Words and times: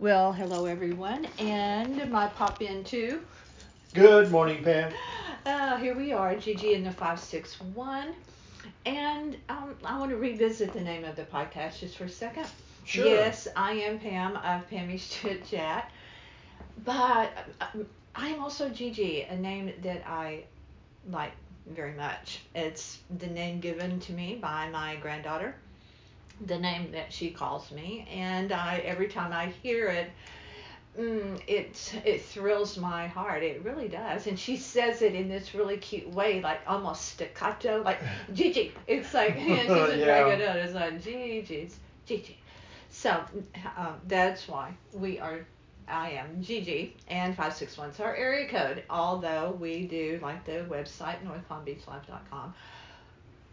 Well, 0.00 0.32
hello 0.32 0.64
everyone, 0.64 1.26
and 1.38 2.10
my 2.10 2.28
pop 2.28 2.62
in 2.62 2.84
too. 2.84 3.20
Good 3.92 4.30
morning, 4.30 4.64
Pam. 4.64 4.94
Uh, 5.46 5.76
here 5.76 5.94
we 5.94 6.12
are, 6.12 6.34
Gigi 6.36 6.74
in 6.74 6.84
the 6.84 6.90
561. 6.90 8.14
And 8.86 9.36
um, 9.48 9.74
I 9.84 9.98
want 9.98 10.10
to 10.10 10.16
revisit 10.16 10.72
the 10.72 10.80
name 10.80 11.04
of 11.04 11.16
the 11.16 11.24
podcast 11.24 11.80
just 11.80 11.96
for 11.96 12.04
a 12.04 12.08
second. 12.10 12.46
Sure. 12.84 13.06
Yes, 13.06 13.48
I 13.56 13.72
am 13.72 13.98
Pam 13.98 14.36
of 14.36 14.68
Pammy's 14.68 15.08
Chit 15.22 15.46
Chat. 15.46 15.90
But 16.84 17.30
um, 17.60 17.86
I 18.14 18.28
am 18.28 18.42
also 18.42 18.68
Gigi, 18.68 19.22
a 19.22 19.36
name 19.36 19.72
that 19.82 20.06
I 20.06 20.44
like 21.10 21.32
very 21.66 21.94
much. 21.94 22.40
It's 22.54 22.98
the 23.18 23.26
name 23.26 23.60
given 23.60 23.98
to 24.00 24.12
me 24.12 24.36
by 24.40 24.68
my 24.68 24.96
granddaughter 24.96 25.54
the 26.46 26.58
name 26.58 26.92
that 26.92 27.12
she 27.12 27.30
calls 27.30 27.70
me, 27.70 28.06
and 28.10 28.52
I 28.52 28.78
every 28.78 29.08
time 29.08 29.32
I 29.32 29.46
hear 29.62 29.88
it, 29.88 30.10
mm, 30.98 31.40
it 31.46 31.94
it 32.04 32.22
thrills 32.24 32.76
my 32.76 33.06
heart. 33.08 33.42
It 33.42 33.64
really 33.64 33.88
does. 33.88 34.26
And 34.26 34.38
she 34.38 34.56
says 34.56 35.02
it 35.02 35.14
in 35.14 35.28
this 35.28 35.54
really 35.54 35.76
cute 35.76 36.08
way, 36.10 36.40
like 36.40 36.60
almost 36.66 37.04
staccato, 37.06 37.82
like 37.82 38.00
Gigi. 38.32 38.72
It's 38.86 39.12
like 39.14 39.38
you 39.38 39.56
know, 39.56 39.68
she 39.68 39.80
doesn't 39.80 40.00
Yeah. 40.00 40.04
drag 40.04 40.28
it 40.28 40.40
out. 40.42 40.56
It's 40.56 40.74
like 40.74 41.02
Gigi, 41.02 41.56
it's 41.56 41.78
Gigi. 42.06 42.38
So 42.90 43.22
um, 43.76 44.00
that's 44.06 44.48
why 44.48 44.74
we 44.92 45.18
are. 45.18 45.46
I 45.88 46.10
am 46.10 46.40
Gigi, 46.40 46.96
and 47.08 47.34
561 47.36 47.90
is 47.90 48.00
our 48.00 48.14
area 48.14 48.48
code. 48.48 48.84
Although 48.88 49.56
we 49.58 49.86
do, 49.86 50.18
like 50.22 50.44
the 50.44 50.64
website, 50.70 51.16
northpalmbeachlife.com, 51.24 52.54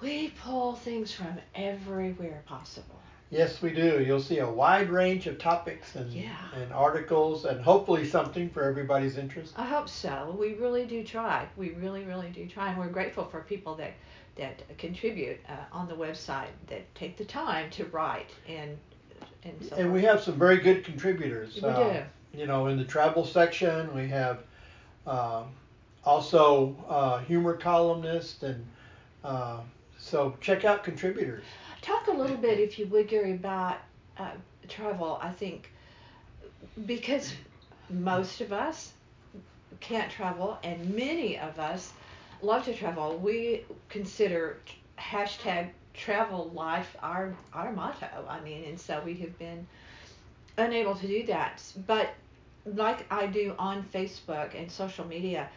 we 0.00 0.32
pull 0.42 0.74
things 0.74 1.12
from 1.12 1.38
everywhere 1.54 2.42
possible. 2.46 3.00
Yes, 3.30 3.62
we 3.62 3.70
do. 3.70 4.02
You'll 4.04 4.20
see 4.20 4.38
a 4.38 4.50
wide 4.50 4.90
range 4.90 5.28
of 5.28 5.38
topics 5.38 5.94
and, 5.94 6.12
Yeah. 6.12 6.34
and 6.60 6.72
articles, 6.72 7.44
and 7.44 7.60
hopefully 7.60 8.04
something 8.04 8.50
for 8.50 8.64
everybody's 8.64 9.16
interest. 9.16 9.54
I 9.56 9.64
hope 9.64 9.88
so. 9.88 10.36
We 10.38 10.54
really 10.54 10.84
do 10.84 11.04
try. 11.04 11.46
We 11.56 11.70
really, 11.70 12.04
really 12.04 12.30
do 12.30 12.48
try, 12.48 12.70
and 12.70 12.78
we're 12.78 12.88
grateful 12.88 13.24
for 13.24 13.42
people 13.42 13.74
that 13.76 13.92
that 14.36 14.62
contribute 14.78 15.38
uh, 15.48 15.52
on 15.72 15.86
the 15.86 15.94
website 15.94 16.48
that 16.68 16.92
take 16.94 17.16
the 17.16 17.24
time 17.24 17.68
to 17.70 17.84
write 17.86 18.30
and 18.48 18.78
and 19.44 19.54
so. 19.68 19.76
And 19.76 19.92
we 19.92 20.02
have 20.02 20.22
some 20.22 20.38
very 20.38 20.58
good 20.58 20.84
contributors. 20.84 21.56
We 21.56 21.62
do. 21.62 22.02
You 22.32 22.46
know, 22.46 22.68
in 22.68 22.78
the 22.78 22.84
travel 22.84 23.24
section, 23.24 23.94
we 23.94 24.08
have 24.08 24.44
um, 25.06 25.46
also 26.04 26.76
uh, 26.88 27.18
humor 27.18 27.54
columnists, 27.56 28.42
and 28.42 28.64
uh, 29.24 29.60
so 30.00 30.36
check 30.40 30.64
out 30.64 30.82
contributors. 30.82 31.44
Talk 31.82 32.08
a 32.08 32.12
little 32.12 32.36
bit, 32.36 32.58
if 32.58 32.78
you 32.78 32.86
would, 32.86 33.08
Gary, 33.08 33.32
about 33.32 33.78
uh, 34.18 34.30
travel. 34.68 35.18
I 35.22 35.30
think 35.30 35.70
because 36.86 37.34
most 37.88 38.40
of 38.40 38.52
us 38.52 38.92
can't 39.80 40.10
travel, 40.10 40.58
and 40.62 40.94
many 40.94 41.38
of 41.38 41.58
us 41.58 41.92
love 42.42 42.64
to 42.64 42.74
travel. 42.74 43.18
We 43.18 43.64
consider 43.88 44.58
hashtag 44.98 45.70
travel 45.94 46.50
life 46.54 46.96
our 47.02 47.34
our 47.52 47.72
motto. 47.72 48.26
I 48.28 48.40
mean, 48.40 48.64
and 48.64 48.80
so 48.80 49.02
we 49.04 49.14
have 49.16 49.38
been 49.38 49.66
unable 50.58 50.94
to 50.94 51.06
do 51.06 51.26
that. 51.26 51.62
But 51.86 52.10
like 52.66 53.06
I 53.10 53.26
do 53.26 53.54
on 53.58 53.82
Facebook 53.84 54.58
and 54.58 54.70
social 54.70 55.06
media, 55.06 55.48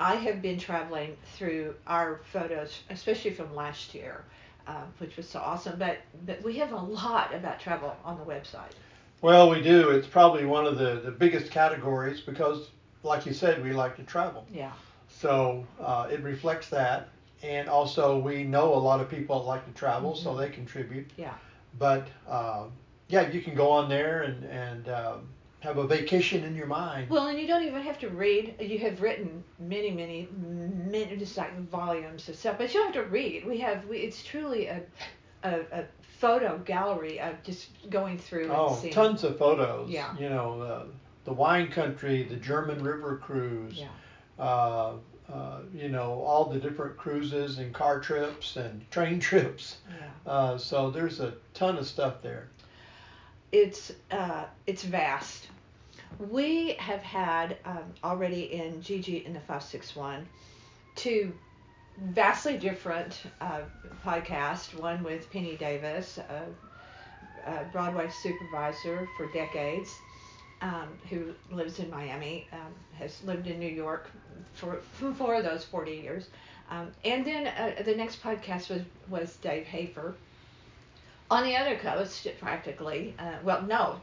I 0.00 0.14
have 0.16 0.42
been 0.42 0.58
traveling 0.58 1.16
through 1.34 1.74
our 1.86 2.20
photos, 2.32 2.80
especially 2.90 3.32
from 3.32 3.54
last 3.54 3.94
year, 3.94 4.24
uh, 4.66 4.82
which 4.98 5.16
was 5.16 5.28
so 5.28 5.40
awesome. 5.40 5.78
But 5.78 5.98
but 6.26 6.42
we 6.42 6.54
have 6.58 6.72
a 6.72 6.76
lot 6.76 7.34
about 7.34 7.60
travel 7.60 7.96
on 8.04 8.18
the 8.18 8.24
website. 8.24 8.72
Well, 9.22 9.48
we 9.48 9.62
do. 9.62 9.90
It's 9.90 10.06
probably 10.06 10.44
one 10.44 10.66
of 10.66 10.78
the, 10.78 11.00
the 11.04 11.10
biggest 11.10 11.50
categories 11.50 12.20
because, 12.20 12.68
like 13.02 13.24
you 13.26 13.32
said, 13.32 13.64
we 13.64 13.72
like 13.72 13.96
to 13.96 14.02
travel. 14.02 14.44
Yeah. 14.52 14.72
So 15.08 15.66
uh, 15.80 16.08
it 16.10 16.22
reflects 16.22 16.68
that. 16.70 17.08
And 17.42 17.68
also, 17.68 18.18
we 18.18 18.44
know 18.44 18.74
a 18.74 18.76
lot 18.76 19.00
of 19.00 19.08
people 19.08 19.40
that 19.40 19.46
like 19.46 19.66
to 19.66 19.72
travel, 19.72 20.14
so 20.14 20.30
Mhm. 20.30 20.38
they 20.38 20.48
contribute. 20.50 21.10
Yeah. 21.16 21.34
But 21.78 22.08
uh, 22.28 22.64
yeah, 23.08 23.28
you 23.30 23.40
can 23.40 23.54
go 23.54 23.70
on 23.70 23.88
there 23.88 24.22
and, 24.22 24.44
and 24.44 24.88
um, 24.88 25.28
have 25.66 25.78
a 25.78 25.86
vacation 25.86 26.44
in 26.44 26.54
your 26.54 26.66
mind. 26.68 27.10
Well, 27.10 27.26
and 27.26 27.38
you 27.38 27.46
don't 27.48 27.64
even 27.64 27.82
have 27.82 27.98
to 27.98 28.08
read. 28.08 28.54
You 28.60 28.78
have 28.78 29.02
written 29.02 29.42
many, 29.58 29.90
many, 29.90 30.28
many, 30.32 31.16
just 31.16 31.36
like 31.36 31.58
volumes 31.68 32.28
of 32.28 32.36
stuff, 32.36 32.56
but 32.58 32.72
you 32.72 32.80
don't 32.80 32.94
have 32.94 33.04
to 33.04 33.10
read. 33.10 33.44
We 33.46 33.58
have. 33.58 33.84
We, 33.86 33.98
it's 33.98 34.22
truly 34.22 34.66
a, 34.68 34.80
a, 35.42 35.60
a 35.72 35.84
photo 36.20 36.58
gallery 36.58 37.18
of 37.20 37.42
just 37.42 37.68
going 37.90 38.16
through 38.16 38.44
and 38.44 38.52
Oh, 38.52 38.78
seeing. 38.80 38.92
tons 38.94 39.24
of 39.24 39.38
photos. 39.38 39.90
Yeah. 39.90 40.16
You 40.18 40.28
know, 40.28 40.60
uh, 40.60 40.84
the 41.24 41.32
wine 41.32 41.68
country, 41.72 42.22
the 42.22 42.36
German 42.36 42.82
river 42.82 43.16
cruise. 43.22 43.74
Yeah. 43.76 43.88
Uh, 44.38 44.92
uh, 45.32 45.58
you 45.74 45.88
know, 45.88 46.22
all 46.22 46.44
the 46.44 46.60
different 46.60 46.96
cruises 46.96 47.58
and 47.58 47.74
car 47.74 47.98
trips 47.98 48.54
and 48.54 48.88
train 48.92 49.18
trips. 49.28 49.78
Yeah. 49.88 50.30
Uh, 50.32 50.56
so 50.58 50.90
there's 50.90 51.18
a 51.18 51.34
ton 51.54 51.76
of 51.76 51.86
stuff 51.88 52.22
there. 52.22 52.46
it's 53.50 53.90
uh, 54.12 54.44
it's 54.68 54.84
vast. 54.84 55.48
We 56.18 56.74
have 56.78 57.02
had 57.02 57.58
um, 57.64 57.94
already 58.04 58.52
in 58.52 58.80
Gigi 58.82 59.24
in 59.24 59.32
the 59.32 59.40
561 59.40 60.26
two 60.94 61.32
vastly 61.98 62.56
different 62.58 63.22
uh, 63.40 63.62
podcasts. 64.04 64.74
One 64.74 65.02
with 65.02 65.30
Penny 65.30 65.56
Davis, 65.56 66.18
a, 66.18 66.46
a 67.46 67.64
Broadway 67.72 68.08
supervisor 68.10 69.08
for 69.16 69.26
decades, 69.32 70.02
um, 70.62 70.88
who 71.10 71.34
lives 71.50 71.78
in 71.78 71.90
Miami, 71.90 72.48
um, 72.52 72.72
has 72.98 73.22
lived 73.24 73.46
in 73.46 73.58
New 73.58 73.68
York 73.68 74.10
for 74.54 74.76
for 75.16 75.42
those 75.42 75.64
40 75.64 75.92
years. 75.92 76.28
Um, 76.70 76.92
and 77.04 77.24
then 77.24 77.46
uh, 77.46 77.82
the 77.84 77.94
next 77.94 78.22
podcast 78.22 78.70
was 78.70 78.82
was 79.08 79.36
Dave 79.36 79.66
Hafer, 79.66 80.14
on 81.30 81.44
the 81.44 81.56
other 81.56 81.76
coast, 81.76 82.26
practically. 82.40 83.14
Uh, 83.18 83.34
well, 83.42 83.62
no, 83.62 84.00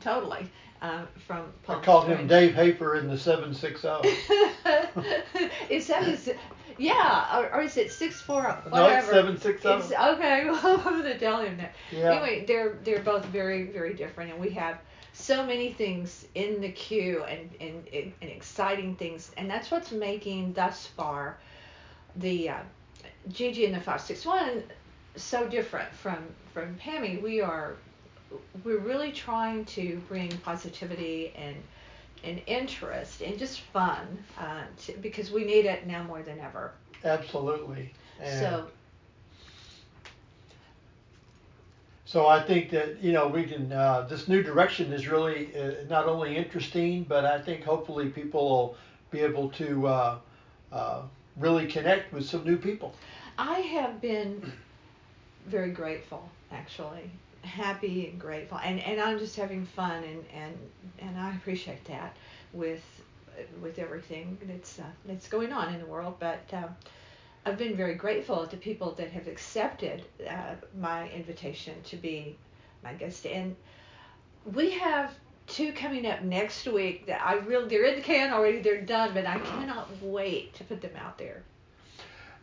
totally. 0.00 0.48
Um, 0.82 1.08
from 1.26 1.52
I 1.68 1.74
Palm 1.74 1.82
called 1.82 2.06
him 2.08 2.26
Dave 2.26 2.54
Hafer 2.54 2.96
in 2.96 3.08
the 3.08 3.18
760. 3.18 4.08
is 5.68 5.86
that 5.88 6.08
is 6.08 6.30
yeah, 6.78 7.38
or, 7.38 7.54
or 7.54 7.60
is 7.60 7.76
it 7.76 7.92
six 7.92 8.22
four 8.22 8.42
No, 8.42 8.48
it's 8.48 8.70
whatever? 8.70 9.12
760. 9.12 9.68
It's 9.68 9.92
okay. 9.92 10.44
Well, 10.50 10.82
I'm 10.86 11.02
gonna 11.02 11.18
tell 11.18 11.42
him 11.42 11.58
that. 11.58 11.74
Yeah. 11.92 12.12
Anyway, 12.12 12.46
they're 12.46 12.78
they're 12.82 13.02
both 13.02 13.26
very 13.26 13.64
very 13.64 13.92
different, 13.92 14.30
and 14.32 14.40
we 14.40 14.50
have 14.50 14.78
so 15.12 15.44
many 15.44 15.74
things 15.74 16.26
in 16.34 16.62
the 16.62 16.70
queue 16.70 17.24
and 17.24 17.50
and, 17.60 17.86
and, 17.92 18.12
exciting 18.30 18.96
things, 18.96 19.30
and 19.36 19.50
that's 19.50 19.70
what's 19.70 19.92
making 19.92 20.54
thus 20.54 20.86
far 20.86 21.38
the 22.16 22.48
uh, 22.48 22.58
Gigi 23.28 23.66
and 23.66 23.74
the 23.74 23.80
five 23.80 24.00
six 24.00 24.24
one 24.24 24.62
so 25.16 25.46
different 25.46 25.92
from 25.92 26.18
from 26.54 26.76
Pammy. 26.76 27.20
We 27.20 27.42
are 27.42 27.76
we're 28.64 28.78
really 28.78 29.12
trying 29.12 29.64
to 29.66 30.00
bring 30.08 30.30
positivity 30.38 31.32
and 31.36 31.56
and 32.22 32.40
interest 32.46 33.22
and 33.22 33.38
just 33.38 33.60
fun 33.72 34.06
uh, 34.38 34.62
to, 34.76 34.92
because 34.98 35.30
we 35.30 35.44
need 35.44 35.64
it 35.64 35.86
now 35.86 36.02
more 36.02 36.22
than 36.22 36.38
ever. 36.38 36.72
Absolutely. 37.02 37.94
And 38.20 38.38
so 38.38 38.66
So 42.10 42.26
I 42.26 42.42
think 42.42 42.70
that 42.70 43.00
you 43.00 43.12
know 43.12 43.28
we 43.28 43.44
can. 43.44 43.72
Uh, 43.72 44.04
this 44.10 44.26
new 44.26 44.42
direction 44.42 44.92
is 44.92 45.06
really 45.06 45.48
uh, 45.54 45.84
not 45.88 46.06
only 46.06 46.36
interesting, 46.36 47.04
but 47.04 47.24
I 47.24 47.40
think 47.40 47.62
hopefully 47.62 48.08
people 48.08 48.48
will 48.50 48.76
be 49.12 49.20
able 49.20 49.48
to 49.50 49.86
uh, 49.86 50.18
uh, 50.72 51.02
really 51.36 51.68
connect 51.68 52.12
with 52.12 52.24
some 52.24 52.42
new 52.42 52.56
people. 52.56 52.96
I 53.38 53.60
have 53.60 54.00
been 54.00 54.52
very 55.46 55.70
grateful, 55.70 56.28
actually, 56.50 57.12
happy 57.42 58.08
and 58.08 58.20
grateful, 58.20 58.58
and 58.58 58.80
and 58.80 59.00
I'm 59.00 59.18
just 59.18 59.36
having 59.36 59.64
fun, 59.66 60.04
and 60.04 60.24
and 60.34 60.58
and 60.98 61.18
I 61.18 61.34
appreciate 61.34 61.84
that 61.86 62.16
with 62.52 62.82
with 63.62 63.78
everything 63.78 64.38
that's 64.42 64.78
uh, 64.78 64.84
that's 65.06 65.28
going 65.28 65.52
on 65.52 65.72
in 65.74 65.80
the 65.80 65.86
world, 65.86 66.16
but. 66.18 66.42
Um, 66.52 66.76
I've 67.46 67.56
been 67.56 67.74
very 67.74 67.94
grateful 67.94 68.46
to 68.46 68.56
people 68.58 68.92
that 68.98 69.10
have 69.12 69.26
accepted 69.26 70.02
uh, 70.28 70.56
my 70.78 71.08
invitation 71.08 71.74
to 71.84 71.96
be 71.96 72.36
my 72.84 72.92
guest, 72.92 73.24
and 73.24 73.56
we 74.54 74.72
have 74.72 75.14
two 75.46 75.72
coming 75.72 76.06
up 76.06 76.22
next 76.22 76.66
week 76.66 77.06
that 77.06 77.22
I 77.22 77.34
really 77.34 77.68
they're 77.68 77.84
in 77.84 77.96
the 77.96 78.02
can 78.02 78.32
already, 78.32 78.60
they're 78.60 78.82
done, 78.82 79.12
but 79.14 79.26
I 79.26 79.38
cannot 79.38 79.88
wait 80.02 80.54
to 80.54 80.64
put 80.64 80.80
them 80.80 80.92
out 80.98 81.18
there. 81.18 81.42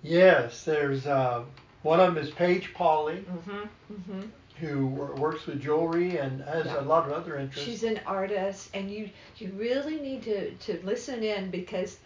Yes, 0.04 0.64
there's 0.64 1.06
uh, 1.08 1.44
one 1.84 2.00
of 2.00 2.14
them 2.14 2.24
is 2.24 2.32
Paige 2.32 2.74
Pauley, 2.74 3.24
Mhm. 3.24 3.70
Mhm. 3.94 4.30
Who 4.60 4.88
works 4.88 5.46
with 5.46 5.62
jewelry 5.62 6.18
and 6.18 6.42
has 6.42 6.66
Yeah. 6.66 6.80
a 6.80 6.82
lot 6.82 7.06
of 7.06 7.12
other 7.14 7.38
interests. 7.38 7.68
She's 7.68 7.84
an 7.84 8.00
artist, 8.06 8.70
and 8.74 8.90
you 8.92 9.10
you 9.38 9.52
really 9.56 10.00
need 10.00 10.24
to 10.24 10.52
to 10.52 10.80
listen 10.86 11.24
in 11.24 11.50
because 11.52 11.98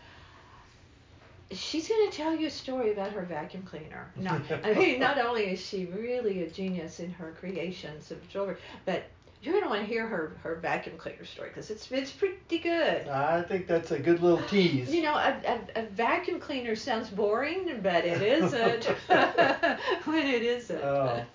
she's 1.52 1.88
going 1.88 2.10
to 2.10 2.16
tell 2.16 2.36
you 2.36 2.48
a 2.48 2.52
story 2.52 2.92
about 2.92 3.12
her 3.12 3.24
vacuum 3.24 3.64
cleaner. 3.64 4.12
Not, 4.16 4.42
I 4.64 4.74
mean, 4.78 5.00
not 5.00 5.18
only 5.18 5.52
is 5.52 5.60
she 5.66 5.86
really 5.86 6.44
a 6.44 6.50
genius 6.50 7.00
in 7.00 7.12
her 7.12 7.34
creations 7.40 8.10
of 8.12 8.28
jewelry, 8.30 8.56
but 8.86 9.04
you're 9.42 9.56
gonna 9.56 9.70
want 9.70 9.82
to 9.82 9.88
hear 9.88 10.06
her 10.06 10.38
her 10.44 10.56
vacuum 10.56 10.98
cleaner 10.98 11.26
story 11.26 11.50
because 11.50 11.72
it's 11.72 11.92
it's 11.92 12.12
pretty 12.12 12.60
good. 12.60 13.08
I 13.08 13.42
think 13.42 13.66
that's 13.68 13.90
a 13.92 13.98
good 14.00 14.22
little 14.22 14.42
tease. 14.48 14.94
You 14.94 15.02
know, 15.02 15.16
a, 15.16 15.36
a, 15.46 15.82
a 15.82 15.86
vacuum 15.88 16.40
cleaner 16.40 16.76
sounds 16.76 17.10
boring, 17.10 17.80
but 17.82 18.06
it 18.06 18.22
isn't 18.22 18.86
when 20.06 20.28
it 20.28 20.44
isn't. 20.44 20.84
Oh. 20.84 21.26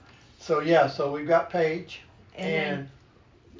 So 0.46 0.60
yeah, 0.60 0.86
so 0.86 1.10
we've 1.10 1.26
got 1.26 1.50
Paige 1.50 2.02
And 2.36 2.88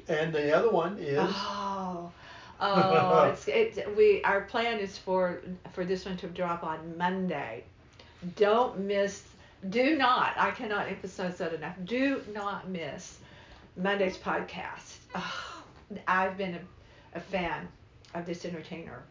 and 0.07 0.17
and 0.19 0.33
the 0.33 0.55
other 0.55 0.69
one 0.69 0.97
is 0.97 1.19
Oh, 1.21 2.09
oh, 2.61 3.23
it's 3.25 3.45
it. 3.49 3.93
We 3.97 4.23
our 4.23 4.43
plan 4.45 4.79
is 4.79 4.97
for 4.97 5.41
for 5.73 5.83
this 5.83 6.05
one 6.05 6.15
to 6.15 6.27
drop 6.27 6.63
on 6.63 6.97
Monday. 6.97 7.65
Don't 8.37 8.79
miss. 8.79 9.23
Do 9.69 9.97
not. 9.97 10.31
I 10.37 10.51
cannot 10.51 10.87
emphasize 10.87 11.39
that 11.39 11.53
enough. 11.53 11.75
Do 11.83 12.23
not 12.33 12.69
miss 12.69 13.17
Monday's 13.75 14.17
podcast. 14.17 14.95
Oh, 15.13 15.63
I've 16.07 16.37
been 16.37 16.55
a, 16.55 17.17
a 17.17 17.19
fan 17.19 17.67
of 18.13 18.25
this 18.25 18.45
entertainer 18.45 19.03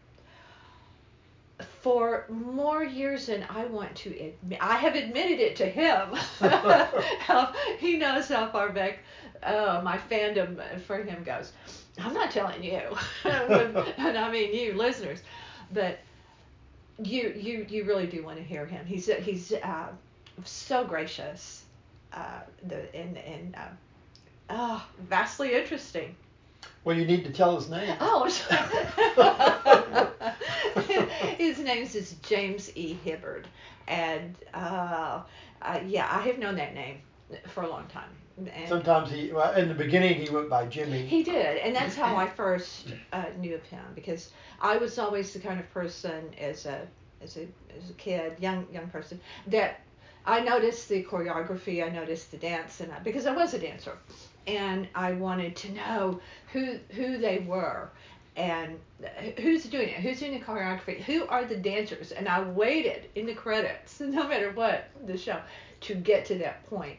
for 1.81 2.27
more 2.29 2.85
years 2.85 3.27
than 3.27 3.45
I 3.49 3.67
want 3.67 3.95
to 3.97 4.11
admit. 4.11 4.59
I 4.61 4.77
have 4.77 4.95
admitted 4.95 5.41
it 5.41 5.57
to 5.57 5.67
him. 5.67 6.15
He 7.79 7.97
knows 7.97 8.29
how 8.29 8.49
far 8.49 8.71
back 8.71 8.99
uh, 9.43 9.81
my 9.85 9.99
fandom 10.11 10.59
for 10.83 11.03
him 11.03 11.23
goes. 11.23 11.53
I'm 11.99 12.13
not 12.13 12.31
telling 12.31 12.63
you, 12.63 12.81
and 13.25 14.19
I 14.19 14.31
mean 14.31 14.55
you 14.55 14.75
listeners, 14.75 15.23
but 15.73 15.99
you 17.03 17.33
you 17.37 17.67
you 17.69 17.85
really 17.85 18.07
do 18.07 18.23
want 18.23 18.37
to 18.39 18.43
hear 18.45 18.67
him. 18.67 18.85
He's 18.85 19.07
he's 19.07 19.53
uh, 19.53 19.89
so 20.45 20.85
gracious, 20.85 21.65
uh, 22.13 22.41
the 22.67 22.95
and 22.95 23.17
and 23.19 23.57
uh, 23.57 23.69
oh, 24.51 24.87
vastly 25.09 25.55
interesting. 25.55 26.15
Well, 26.87 26.97
you 26.97 27.05
need 27.05 27.25
to 27.25 27.33
tell 27.33 27.57
his 27.57 27.69
name. 27.69 27.95
Oh, 28.01 28.25
his 31.37 31.59
name 31.59 31.83
is 31.83 32.15
James 32.23 32.71
E. 32.77 32.97
Hibbard, 33.05 33.47
and 33.89 34.37
uh, 34.55 35.23
uh, 35.63 35.81
yeah, 35.85 36.09
I 36.11 36.21
have 36.21 36.39
known 36.39 36.55
that 36.57 36.75
name 36.75 36.99
for 37.49 37.65
a 37.65 37.69
long 37.69 37.87
time. 37.89 38.09
And 38.39 38.69
Sometimes 38.69 39.11
he 39.11 39.33
well 39.33 39.53
in 39.55 39.69
the 39.69 39.75
beginning 39.75 40.15
he 40.15 40.31
went 40.31 40.49
by 40.49 40.67
Jimmy. 40.67 41.05
he 41.05 41.25
did, 41.25 41.59
and 41.59 41.75
that's 41.75 41.97
how 41.97 42.17
I 42.17 42.29
first 42.29 42.93
uh, 43.13 43.25
knew 43.41 43.57
of 43.57 43.65
him 43.65 43.85
because 43.95 44.31
I 44.61 44.77
was 44.77 44.99
always 44.99 45.33
the 45.33 45.41
kind 45.41 45.59
of 45.59 45.69
person 45.73 46.33
as 46.39 46.67
a 46.67 46.87
as 47.21 47.37
a 47.37 47.49
as 47.77 47.91
a 47.91 47.95
kid, 47.95 48.35
young 48.39 48.65
young 48.73 48.87
person 48.89 49.21
that 49.49 49.81
I 50.25 50.41
noticed 50.41 50.89
the 50.89 51.03
choreography, 51.03 51.85
I 51.85 51.89
noticed 51.89 52.31
the 52.31 52.37
dance, 52.37 52.81
and 52.81 52.93
I, 52.93 53.01
because 53.01 53.27
I 53.27 53.35
was 53.35 53.55
a 53.55 53.59
dancer, 53.59 53.99
and 54.47 54.89
I 54.95 55.13
wanted 55.13 55.57
to 55.57 55.73
know 55.73 56.21
who 56.53 56.79
who 56.91 57.19
they 57.19 57.39
were 57.39 57.91
and 58.37 58.79
who's 59.39 59.65
doing 59.65 59.89
it, 59.89 59.95
who's 59.97 60.21
doing 60.21 60.39
the 60.39 60.45
choreography, 60.45 61.01
who 61.01 61.27
are 61.27 61.45
the 61.45 61.57
dancers, 61.57 62.13
and 62.13 62.29
I 62.29 62.43
waited 62.43 63.09
in 63.15 63.27
the 63.27 63.35
credits, 63.35 64.01
no 64.01 64.29
matter 64.29 64.53
what 64.53 64.89
the 65.07 65.17
show, 65.17 65.41
to 65.83 65.95
get 65.95 66.27
to 66.27 66.39
that 66.39 66.67
point, 66.67 66.99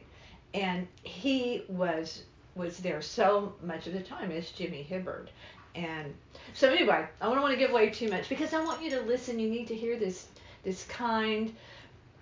and 0.54 0.88
he 1.04 1.64
was 1.68 2.24
was 2.56 2.80
there 2.80 3.02
so 3.02 3.54
much 3.62 3.86
of 3.86 3.94
the 3.94 4.02
time 4.02 4.32
as 4.32 4.50
Jimmy 4.50 4.82
Hibbard. 4.82 5.30
And 5.76 6.16
so 6.56 6.72
anyway, 6.72 7.08
I 7.22 7.26
don't 7.26 7.40
want 7.40 7.54
to 7.54 7.60
give 7.60 7.70
away 7.70 7.92
too 7.92 8.10
much 8.10 8.30
because 8.30 8.52
I 8.52 8.64
want 8.64 8.82
you 8.82 8.90
to 8.92 9.02
listen. 9.02 9.38
You 9.38 9.50
need 9.50 9.68
to 9.68 9.76
hear 9.76 9.98
this 9.98 10.28
this 10.64 10.84
kind, 10.86 11.56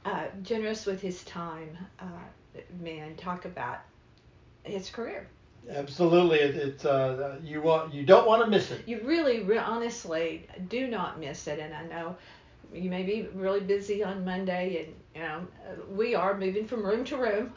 uh, 0.04 0.26
generous 0.44 0.86
with 0.86 1.02
his 1.02 1.24
time 1.24 1.78
uh, 2.00 2.60
man 2.82 3.16
talk 3.16 3.46
about 3.46 3.80
his 4.66 4.90
career. 4.90 5.28
Absolutely, 5.70 6.40
it, 6.40 6.56
it's 6.56 6.86
uh, 6.86 7.38
you 7.44 7.62
want 7.62 7.94
you 7.94 8.04
don't 8.06 8.28
want 8.28 8.44
to 8.44 8.50
miss 8.50 8.70
it. 8.72 8.82
You 8.88 9.02
really, 9.04 9.40
re- 9.42 9.58
honestly, 9.58 10.48
do 10.70 10.88
not 10.88 11.20
miss 11.20 11.48
it. 11.48 11.60
And 11.60 11.74
I 11.74 11.86
know 11.88 12.16
you 12.74 12.90
may 12.90 13.04
be 13.04 13.28
really 13.34 13.62
busy 13.62 14.04
on 14.04 14.24
Monday, 14.24 14.86
and 14.86 14.96
you 15.16 15.22
know 15.22 15.48
we 15.96 16.14
are 16.14 16.38
moving 16.38 16.68
from 16.68 16.86
room 16.86 17.04
to 17.06 17.18
room, 17.18 17.52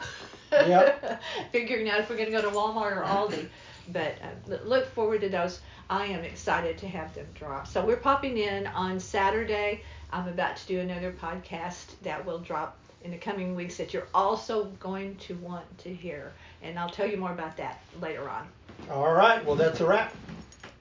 Yep. 0.53 1.23
figuring 1.53 1.91
out 1.91 2.01
if 2.01 2.09
we're 2.09 2.17
going 2.17 2.31
to 2.31 2.37
go 2.37 2.43
to 2.43 2.55
Walmart 2.57 2.97
or 2.97 3.03
Aldi. 3.05 3.49
But 3.91 4.17
uh, 4.23 4.57
look 4.67 4.85
forward 4.93 5.23
to 5.23 5.31
those. 5.31 5.61
I 5.89 6.05
am 6.05 6.23
excited 6.23 6.77
to 6.77 6.89
have 6.89 7.15
them 7.15 7.25
drop. 7.33 7.67
So 7.67 7.83
we're 7.87 7.97
popping 7.97 8.37
in 8.37 8.67
on 8.67 9.01
Saturday. 9.01 9.81
I'm 10.13 10.29
about 10.29 10.59
to 10.59 10.67
do 10.67 10.81
another 10.81 11.11
podcast 11.11 11.99
that 12.03 12.23
will 12.27 12.39
drop 12.39 12.79
in 13.03 13.11
the 13.11 13.17
coming 13.19 13.55
weeks 13.55 13.77
that 13.77 13.95
you're 13.95 14.09
also 14.13 14.65
going 14.81 15.17
to 15.17 15.35
want 15.37 15.79
to 15.79 15.93
hear. 15.93 16.33
And 16.63 16.79
I'll 16.79 16.91
tell 16.91 17.07
you 17.07 17.17
more 17.17 17.33
about 17.33 17.57
that 17.57 17.81
later 18.01 18.29
on. 18.29 18.47
All 18.91 19.13
right, 19.13 19.45
well 19.45 19.57
that's 19.57 19.81
a 19.81 19.87
wrap. 19.87 20.15